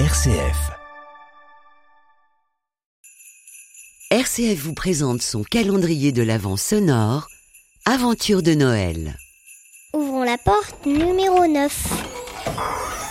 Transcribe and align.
RCF. 0.00 0.72
RCF 4.10 4.58
vous 4.58 4.74
présente 4.74 5.22
son 5.22 5.44
calendrier 5.44 6.10
de 6.10 6.24
l'Avent 6.24 6.56
sonore, 6.56 7.28
Aventure 7.86 8.42
de 8.42 8.54
Noël. 8.54 9.16
Ouvrons 9.92 10.24
la 10.24 10.36
porte 10.36 10.84
numéro 10.84 11.46
9. 11.46 13.03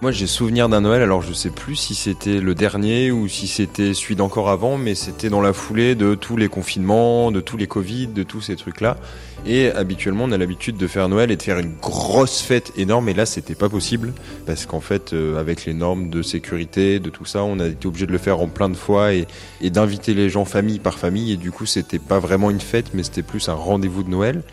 Moi 0.00 0.12
j'ai 0.12 0.28
souvenir 0.28 0.68
d'un 0.68 0.82
Noël, 0.82 1.02
alors 1.02 1.22
je 1.22 1.32
sais 1.32 1.50
plus 1.50 1.74
si 1.74 1.96
c'était 1.96 2.40
le 2.40 2.54
dernier 2.54 3.10
ou 3.10 3.26
si 3.26 3.48
c'était 3.48 3.94
celui 3.94 4.14
d'encore 4.14 4.48
avant, 4.48 4.78
mais 4.78 4.94
c'était 4.94 5.28
dans 5.28 5.40
la 5.40 5.52
foulée 5.52 5.96
de 5.96 6.14
tous 6.14 6.36
les 6.36 6.46
confinements, 6.46 7.32
de 7.32 7.40
tous 7.40 7.56
les 7.56 7.66
Covid, 7.66 8.06
de 8.06 8.22
tous 8.22 8.40
ces 8.40 8.54
trucs-là. 8.54 8.96
Et 9.44 9.72
habituellement 9.72 10.24
on 10.24 10.30
a 10.30 10.38
l'habitude 10.38 10.76
de 10.76 10.86
faire 10.86 11.08
Noël 11.08 11.32
et 11.32 11.36
de 11.36 11.42
faire 11.42 11.58
une 11.58 11.74
grosse 11.82 12.42
fête 12.42 12.72
énorme, 12.76 13.08
et 13.08 13.14
là 13.14 13.26
c'était 13.26 13.56
pas 13.56 13.68
possible, 13.68 14.12
parce 14.46 14.66
qu'en 14.66 14.80
fait 14.80 15.14
euh, 15.14 15.40
avec 15.40 15.66
les 15.66 15.74
normes 15.74 16.10
de 16.10 16.22
sécurité, 16.22 17.00
de 17.00 17.10
tout 17.10 17.24
ça, 17.24 17.42
on 17.42 17.58
a 17.58 17.66
été 17.66 17.88
obligé 17.88 18.06
de 18.06 18.12
le 18.12 18.18
faire 18.18 18.38
en 18.40 18.46
plein 18.46 18.68
de 18.68 18.76
fois 18.76 19.12
et, 19.14 19.26
et 19.60 19.70
d'inviter 19.70 20.14
les 20.14 20.28
gens 20.30 20.44
famille 20.44 20.78
par 20.78 20.96
famille, 20.96 21.32
et 21.32 21.36
du 21.36 21.50
coup 21.50 21.66
c'était 21.66 21.98
pas 21.98 22.20
vraiment 22.20 22.50
une 22.50 22.60
fête, 22.60 22.94
mais 22.94 23.02
c'était 23.02 23.22
plus 23.22 23.48
un 23.48 23.54
rendez-vous 23.54 24.04
de 24.04 24.10
Noël. 24.10 24.44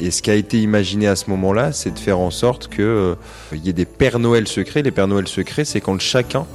Et 0.00 0.10
ce 0.10 0.22
qui 0.22 0.30
a 0.30 0.34
été 0.34 0.60
imaginé 0.60 1.06
à 1.06 1.16
ce 1.16 1.30
moment-là, 1.30 1.70
c'est 1.70 1.92
de 1.92 1.98
faire 1.98 2.18
en 2.18 2.30
sorte 2.30 2.68
qu'il 2.68 2.80
euh, 2.80 3.14
y 3.52 3.68
ait 3.68 3.74
des 3.74 3.84
Pères 3.84 4.18
Noël 4.18 4.48
secrets. 4.48 4.82
Pères 4.92 5.08
Noël 5.08 5.26
secrets, 5.26 5.64
c'est 5.64 5.80
quand 5.80 6.00
chacun 6.00 6.46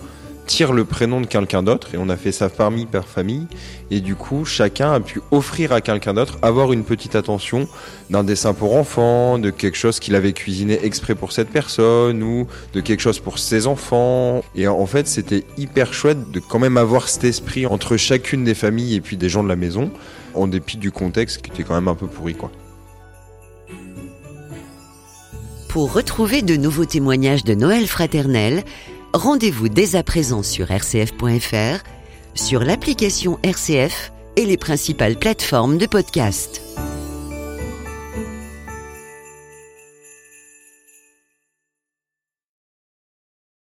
tire 0.48 0.72
le 0.72 0.86
prénom 0.86 1.22
de 1.22 1.28
quelqu'un 1.28 1.62
d'autre, 1.62 1.94
et 1.94 1.98
on 1.98 2.08
a 2.10 2.16
fait 2.16 2.32
ça 2.32 2.50
parmi 2.50 2.86
par 2.86 3.06
famille, 3.06 3.48
et 3.92 4.00
du 4.00 4.16
coup, 4.16 4.46
chacun 4.46 4.94
a 4.94 5.00
pu 5.00 5.22
offrir 5.30 5.74
à 5.74 5.82
quelqu'un 5.82 6.14
d'autre, 6.14 6.40
avoir 6.42 6.72
une 6.72 6.86
petite 6.86 7.16
attention 7.16 7.68
d'un 8.10 8.24
dessin 8.24 8.54
pour 8.54 8.76
enfants, 8.76 9.38
de 9.38 9.50
quelque 9.50 9.78
chose 9.78 10.00
qu'il 10.00 10.16
avait 10.16 10.32
cuisiné 10.32 10.80
exprès 10.84 11.16
pour 11.16 11.34
cette 11.34 11.50
personne, 11.50 12.24
ou 12.24 12.48
de 12.74 12.80
quelque 12.80 13.02
chose 13.02 13.20
pour 13.20 13.40
ses 13.40 13.68
enfants. 13.68 14.42
Et 14.56 14.68
en 14.68 14.86
fait, 14.86 15.08
c'était 15.08 15.44
hyper 15.58 15.94
chouette 15.94 16.32
de 16.32 16.40
quand 16.40 16.60
même 16.60 16.78
avoir 16.78 17.10
cet 17.10 17.26
esprit 17.26 17.68
entre 17.68 17.98
chacune 17.98 18.46
des 18.46 18.56
familles 18.56 18.96
et 18.96 19.02
puis 19.02 19.18
des 19.18 19.30
gens 19.30 19.44
de 19.44 19.50
la 19.50 19.58
maison, 19.58 19.92
en 20.34 20.48
dépit 20.48 20.78
du 20.78 20.92
contexte 20.92 21.42
qui 21.42 21.52
était 21.52 21.64
quand 21.64 21.76
même 21.76 21.90
un 21.90 21.96
peu 21.96 22.08
pourri, 22.08 22.36
quoi. 22.36 22.52
Pour 25.78 25.94
retrouver 25.94 26.42
de 26.42 26.56
nouveaux 26.56 26.86
témoignages 26.86 27.44
de 27.44 27.54
Noël 27.54 27.86
fraternel, 27.86 28.64
rendez-vous 29.14 29.70
dès 29.70 29.96
à 29.96 30.02
présent 30.02 30.42
sur 30.42 30.72
rcf.fr, 30.72 31.84
sur 32.34 32.62
l'application 32.62 33.38
RCF 33.44 34.12
et 34.38 34.46
les 34.46 34.58
principales 34.58 35.18
plateformes 35.18 35.78
de 35.78 35.86
podcast. 35.86 36.67